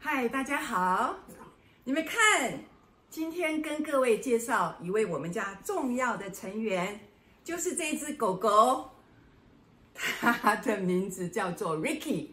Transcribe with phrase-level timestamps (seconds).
[0.00, 1.16] 嗨，大家好！
[1.84, 2.58] 你们看，
[3.08, 7.00] 今天跟各位介绍一位我们家重要的成员，
[7.44, 8.90] 就是这只狗狗，
[9.94, 12.30] 它的名字叫做 Ricky，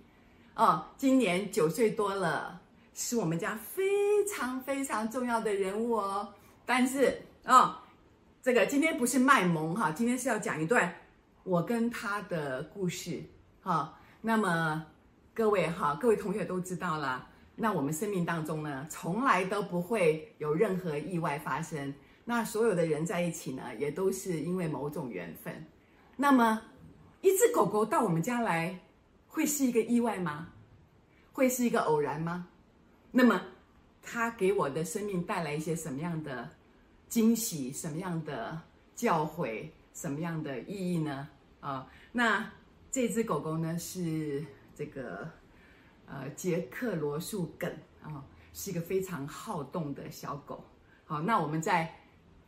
[0.56, 2.60] 哦，今年九岁多了，
[2.94, 6.34] 是我们家非常非常重要的人物哦。
[6.66, 7.76] 但是哦，
[8.46, 10.94] 这个今天不是卖萌哈，今天是要讲一段
[11.44, 13.20] 我跟他的故事
[13.60, 13.98] 哈。
[14.22, 14.86] 那么
[15.34, 17.28] 各位哈，各位同学都知道了。
[17.56, 21.92] 那我们生命当中呢，从来都不会有任何意外发生。
[22.24, 25.66] 那所有的人在一起呢，也都是因为某种缘分。
[26.16, 26.62] 那么，
[27.22, 28.80] 一只狗狗到我们家来，
[29.28, 30.50] 会是一个意外吗？
[31.34, 32.48] 会是一个偶然吗？
[33.10, 33.42] 那么，
[34.04, 36.48] 它给我的生命带来一些什么样的
[37.08, 37.72] 惊喜？
[37.72, 38.62] 什么样的
[38.96, 39.70] 教诲？
[39.94, 41.28] 什么样的意义呢？
[41.60, 42.52] 啊，那
[42.92, 45.30] 这只狗狗呢，是这个。
[46.08, 47.68] 呃，杰克罗素梗
[48.04, 50.64] 啊、是一个非常好动的小狗。
[51.04, 51.92] 好，那我们在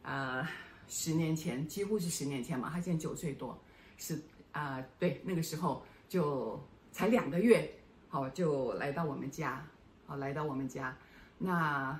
[0.04, 0.48] 呃
[0.88, 3.60] 十年前，几乎是十年前嘛，它现在九岁多，
[3.98, 4.14] 是
[4.52, 7.67] 啊、呃，对，那个时候就才两个月，
[8.10, 9.66] 好，就来到我们家，
[10.06, 10.95] 好，来到我们家。
[11.39, 12.00] 那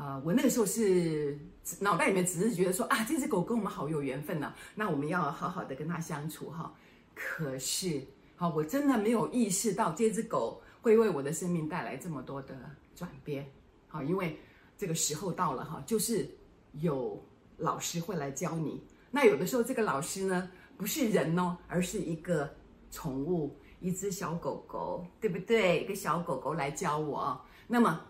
[0.00, 1.36] 啊、我那个时候是
[1.80, 6.72] 脑袋里面只是觉得说啊，这只狗跟我们好有缘分呢、啊，那我们要好好的跟它相处哈。
[7.14, 8.00] 可是，
[8.36, 10.62] 好，我真的没有意识到这只狗。
[10.80, 12.54] 会为我的生命带来这么多的
[12.94, 13.44] 转变，
[13.88, 14.38] 好，因为
[14.78, 16.26] 这个时候到了哈，就是
[16.74, 17.20] 有
[17.56, 18.80] 老师会来教你。
[19.10, 22.48] 那有的时候这个老师呢，不是人哦，而是一个
[22.92, 25.82] 宠物，一只小狗狗，对不对？
[25.82, 27.38] 一个小狗狗来教我。
[27.66, 28.00] 那么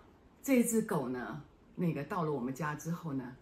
[0.42, 1.42] 这只狗呢，
[1.79, 3.33] 那个到了我们家之后呢，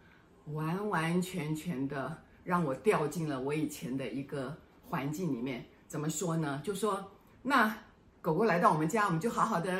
[0.52, 5.64] 完完全全的让我掉进了我以前的一个环境里面。
[5.88, 6.60] 怎么说呢？
[6.62, 7.10] 就说
[7.42, 7.76] 那。
[8.22, 9.72] 狗狗来到我们家，我们就好好的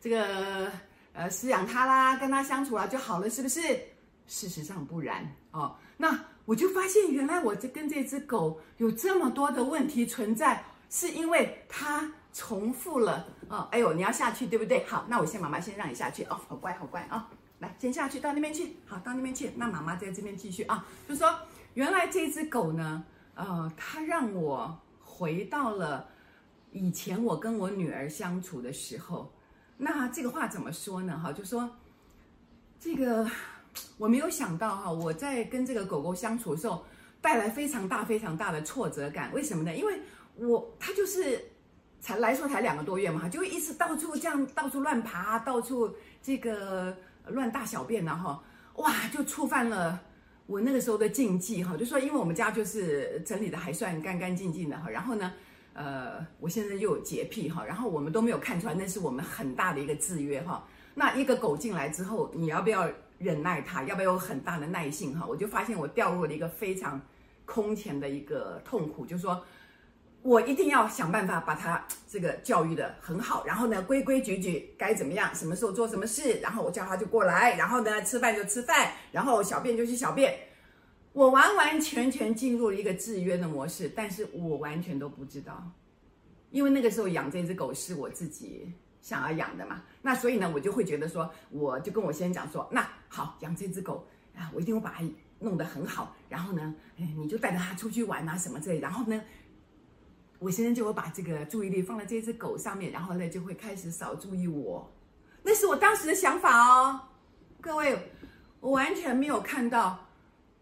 [0.00, 0.70] 这个
[1.14, 3.60] 呃饲养它啦，跟它相处啦就好了，是不是？
[4.28, 5.74] 事实上不然哦。
[5.96, 13.66] 那我就发现，原来我这跟这只狗有这么多的问题存在，是因为它重复了哦。
[13.72, 14.86] 哎呦，你要下去对不对？
[14.86, 19.52] 好，那我先妈妈先让你下去哦，好乖好乖啊、哦，来先下去到那边去，好到那边去。
[19.56, 21.32] 那妈妈在这边继续啊，就说
[21.74, 26.08] 原来这只狗呢，呃，它让我回到了。
[26.72, 29.30] 以前我跟我女儿相处的时候，
[29.76, 31.20] 那这个话怎么说呢？
[31.22, 31.68] 哈，就说
[32.80, 33.30] 这个
[33.98, 36.82] 我没有想到哈，我在跟这个狗狗相处的时候，
[37.20, 39.30] 带来非常大、非常大的挫折感。
[39.34, 39.76] 为什么呢？
[39.76, 40.00] 因为
[40.36, 41.44] 我它就是
[42.00, 46.96] 才来说才两个多月嘛，就一直到处这样到处乱爬，到处这个
[47.26, 48.40] 乱大小便，然后
[48.76, 50.00] 哇，就触犯了
[50.46, 51.76] 我那个时候的禁忌哈。
[51.76, 55.32] 就说因为我们家就是整理的还算干干净净的哈，然后呢。
[55.74, 60.62] 呃，我现在又有洁癖哈，然后我们都没有看出来，那是我们很大的一个制约哈。
[60.94, 63.82] 那一个狗进来之后，你要不要忍耐它？
[63.84, 65.24] 要不要有很大的耐性哈？
[65.26, 67.00] 我就发现我掉入了一个非常
[67.46, 69.42] 空前的一个痛苦，就是说
[70.22, 80.38] 我一定要想办法把它这个教育得很好，然后呢，规规矩矩该怎么样，什么时候做什么事，然后我叫它就过来，然后呢，吃饭就吃饭，然后小便就去小便。
[81.12, 85.70] 我完完全全进入了一个制约的模式，但是我完全都不知道，
[86.50, 94.06] 因为那个时候养这只狗是我自己想要养的嘛，那所以呢，我就会觉得说，我就跟我先生讲说，那好，养这只狗
[94.36, 95.04] 啊，我一定会把它
[95.40, 99.20] 弄得很好，然后呢，哎，你就带着它出去玩啊什么之类，然后呢，
[100.42, 104.92] 我先生就会把这个注意力放在这只狗上面，然后呢，就会开始少注意我，
[105.42, 107.00] 那是我当时的想法哦，
[107.60, 107.96] 各位，
[108.60, 109.98] 我完全没有看到。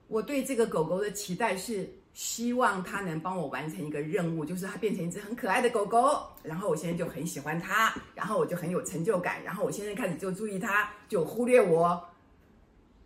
[0.09, 12.05] 我对这个狗狗的期待是希望它能帮我完成一个任务，就是它变成一只很可爱的狗狗，然后我现在就很喜欢它，然后我就很有成就感，然后我现在开始就注意它，就忽略我，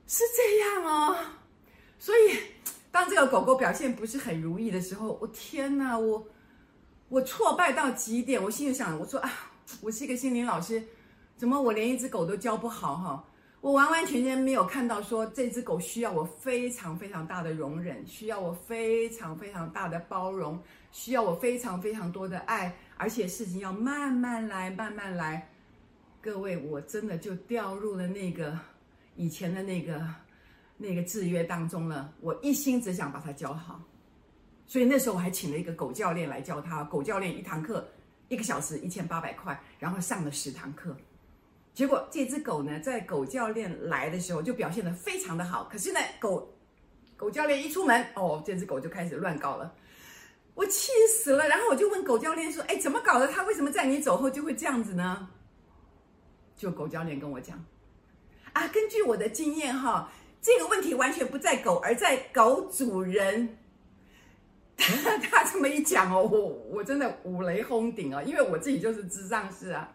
[0.07, 1.17] 是这样哦。
[1.99, 2.39] 所以
[2.91, 6.27] 当这个狗狗表现不是很如意的时候，我天哪，我
[7.09, 9.31] 我挫败到极点，我心里想，我说啊，
[9.81, 10.83] 我是一个心灵老师，
[11.37, 13.25] 怎么我连一只狗都教不好哈？
[13.61, 20.63] 我完完全全没有看到说这只狗需要我非常非常大的容忍，需要我非常非常大的包容，
[20.93, 25.49] 需要我非常非常多的爱，而且事情要慢慢来，慢慢来。
[26.21, 28.59] 各位，我真的就掉入了那个
[29.17, 30.07] 以前的那个
[30.77, 32.13] 那个制约当中了。
[32.21, 33.81] 我一心只想把它教好，
[34.67, 36.83] 所以那时候我还请了一个狗教练来教他。
[36.85, 37.87] 狗教练一堂课
[38.29, 40.97] 一个小时一千八百块，然后上了十堂课。
[41.75, 45.65] 结果这只狗呢，在狗教练来的时候就表现得非常的好。
[45.65, 46.49] 可是呢，狗
[47.17, 49.75] 狗教练一出门，哦，这只狗就开始乱搞了，
[50.55, 51.47] 我气死了。
[51.49, 53.27] 然后我就问狗教练说：“哎，怎么搞的？
[53.29, 55.29] 它为什么在你走后就会这样子呢？”
[56.57, 57.63] 就狗教练跟我讲
[58.55, 60.11] ：“啊，根据我的经验哈，
[60.41, 63.59] 这个问题完全不在狗，而在狗主人。”
[64.77, 66.41] 他 他这么一讲哦，我
[66.71, 69.93] 我真的五雷轰顶啊，因为我自己就是智障师啊，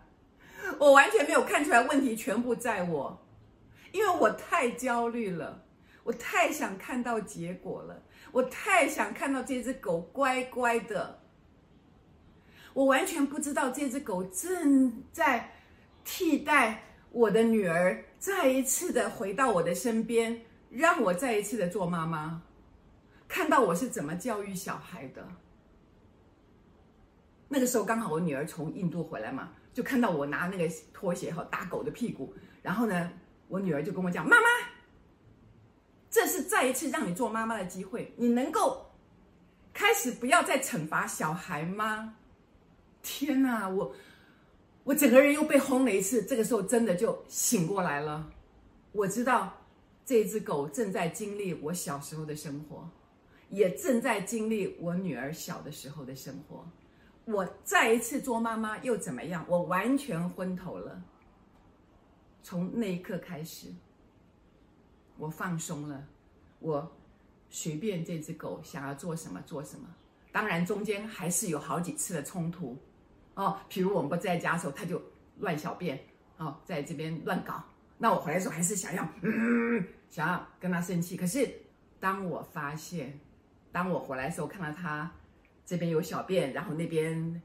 [0.78, 3.26] 我完全没有看出来问题全部在我，
[3.92, 5.64] 因为我太焦虑了，
[6.04, 11.20] 我太想看到结果了，我太想看到这只狗乖乖的，
[12.74, 15.52] 我完全不知道这只狗正在
[16.06, 22.44] 替代我的女儿再一次的回到我的身边，让我再一次的做妈妈。
[23.30, 25.26] 看到我是怎么教育小孩的，
[27.48, 32.34] 那个时候刚好我女儿从印度回来嘛，就看到我拿那个拖鞋哈打狗的屁股，
[32.64, 33.12] 然后呢，
[33.48, 34.48] 我女儿就跟我讲：“妈妈，
[36.10, 38.88] 这是再一次让你做妈妈的机会，你能够
[39.74, 42.16] 开始不要再惩罚小孩吗？”
[43.04, 43.96] 天哪，我
[44.84, 48.32] 我整个人又被轰了一次，这个时候真的就醒过来了。
[48.92, 49.54] 我知道
[50.04, 52.90] 这只狗正在经历我小时候的生活。
[53.50, 56.64] 也正在经历我女儿小的时候的生活，
[57.26, 59.44] 我再一次做妈妈又怎么样？
[59.48, 61.02] 我完全昏头了。
[62.44, 63.68] 从那一刻开始，
[65.18, 66.08] 我放松了，
[66.60, 66.96] 我
[67.50, 69.88] 随便这只狗想要做什么做什么。
[70.32, 72.78] 当然中间还是有好几次的冲突
[73.34, 75.02] 哦，比如我们不在家的时候，它就
[75.40, 76.00] 乱小便
[76.38, 77.64] 哦，在这边乱搞。
[77.98, 81.18] 那我回来的时候还是想要嗯，想要跟它生气。
[81.18, 81.52] 可是
[82.00, 83.20] 当我发现。
[83.72, 85.12] 当我回来的时候，看到他
[85.66, 87.42] 这边有小便，然后那边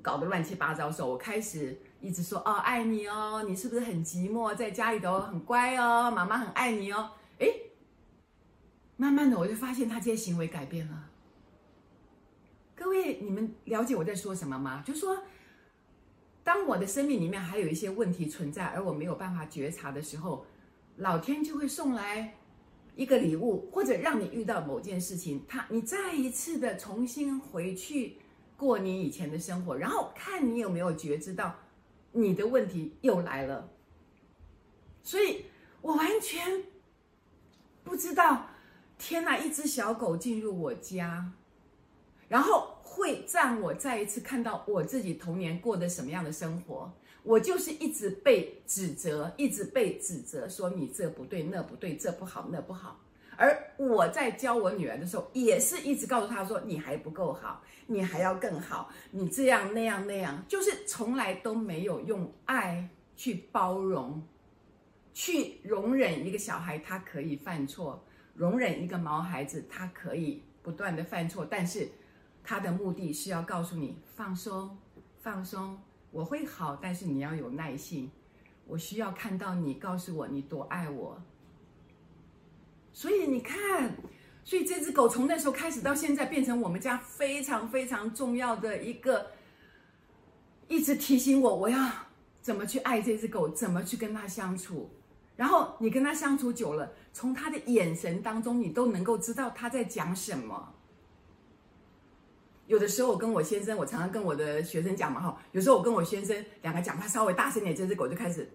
[0.00, 4.54] 搞得乱七八糟的时候，我开始一直说：“哦，爱你哦，你是不是很寂寞？
[4.54, 7.72] 在家里头很乖哦，妈妈很爱你哦。”诶，
[8.96, 11.10] 慢慢的我就发现他这些行为改变了。
[12.74, 14.82] 各位，你们了解我在说什么吗？
[14.86, 15.18] 就说，
[16.44, 20.46] 当我的生命里面还有一些问题存在，而我没有办法觉察的时候，
[20.96, 22.34] 老天就会送来。
[22.96, 28.16] 一个礼物，或者让你遇到某件事情，他你再一次的重新回去
[28.56, 31.54] 过你以前的生活，然后看你有没有觉知到
[32.12, 33.70] 你的问题又来了。
[35.02, 35.44] 所以
[35.82, 36.64] 我完全
[37.84, 38.48] 不知道，
[38.98, 39.36] 天哪！
[39.36, 41.32] 一只小狗进入我家，
[42.28, 46.92] 然后会让我再一次看到我自己童年过的什么样的生活。
[47.26, 53.00] 我就是一直被指责，一直被指责，说你这不对，那不对，这不好，那不好。
[53.36, 64.22] 而我在教我女儿的时候，也是一直告诉她说，你还不够好，你还要更好，你这样那样那样，就是从来都没有用爱去包容，
[65.12, 68.02] 去容忍一个小孩他可以犯错，
[68.34, 71.88] 容忍一个毛孩子他可以不断的犯错，但是
[72.44, 74.78] 他的目的是要告诉你放松，
[75.18, 75.76] 放松。
[76.10, 78.10] 我会好，但是你要有耐心。
[78.66, 81.22] 我需要看到你告诉我你多爱我。
[82.92, 83.96] 所以你看，
[84.42, 89.32] 所以这只狗从那时候开始到现在，变成我们家非常非常重要的一个，
[90.66, 91.78] 一直提醒我我要
[92.40, 94.90] 怎么去爱这只狗，怎么去跟它相处。
[95.36, 100.72] 然后你跟它相处久了，从它的眼神当中，你都能够知道它在讲什么。
[102.66, 108.48] 有的时候我跟我先生，我常常跟我的学生讲嘛，哈，有时候我跟我先生两个讲话稍微大声点，这只狗就开始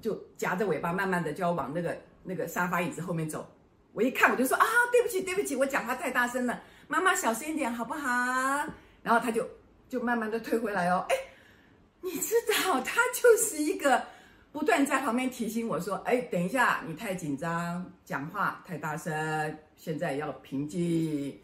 [0.00, 3.46] 就夹着尾巴，慢慢的就要往那个那个沙发椅子后面走。
[3.92, 8.08] 我一看我就说啊，对不起对不起，我讲话太大声了，妈妈小声一点好不好？
[9.02, 9.46] 然后他就
[9.88, 11.04] 就慢慢的退回来哦。
[11.08, 11.16] 哎，
[12.00, 12.34] 你知
[12.64, 14.02] 道，他就是一个
[14.52, 21.38] 不断在旁边提醒我说，哎，等一下，你太紧张，讲话太大声，现在要平静。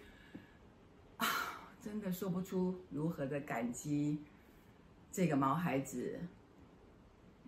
[1.87, 4.19] 真的说不出如何的感激
[5.13, 6.19] 这个毛孩子，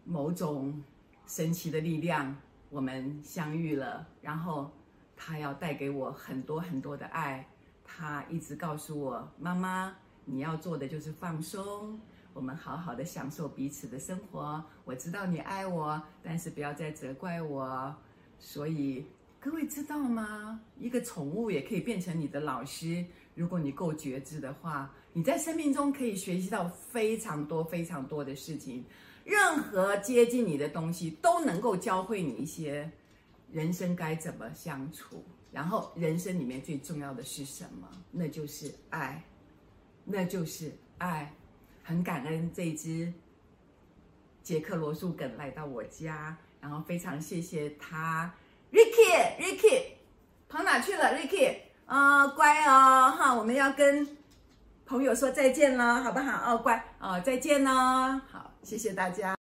[0.04, 0.80] 某种
[1.26, 2.36] 神奇的力量，
[2.70, 4.70] 我们相遇了，然后
[5.16, 7.48] 他要带给我很多很多的爱。
[7.84, 9.92] 他一直告诉我：“妈妈，
[10.24, 11.98] 你要做的就是放松，
[12.32, 14.64] 我们好好的享受彼此的生活。
[14.84, 17.92] 我知道你爱我，但是不要再责怪我。”
[18.38, 19.04] 所以
[19.40, 20.60] 各位知道吗？
[20.78, 23.04] 一个宠物也可以变成你的老师。
[23.38, 28.84] 如果你够觉知的话，你在生命中可以学习到非常多非常多的事情。
[29.24, 32.90] 任何接近你的东西都能够教会你一些
[33.52, 35.24] 人生该怎么相处。
[35.52, 37.88] 然后，人生里面最重要的是什么？
[38.10, 39.22] 那就是爱，
[40.04, 41.32] 那就是爱。
[41.84, 43.10] 很感恩这只
[44.42, 48.34] 杰克罗素梗来到我家，然后非常谢谢他
[48.72, 49.84] ，Ricky，Ricky。
[50.48, 51.67] 跑哪去了，Ricky？
[51.88, 54.06] 啊、乖哦，哈，我们要跟
[54.84, 56.52] 朋友说再见了，好不好？
[56.52, 59.37] 哦，乖，哦，再见了，好，谢谢大家。